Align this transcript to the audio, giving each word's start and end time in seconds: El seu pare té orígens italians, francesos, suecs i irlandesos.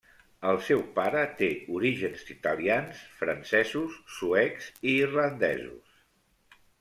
El 0.51 0.55
seu 0.67 0.79
pare 0.93 1.19
té 1.41 1.49
orígens 1.79 2.23
italians, 2.35 3.03
francesos, 3.19 3.99
suecs 4.15 4.71
i 4.93 4.97
irlandesos. 5.03 6.01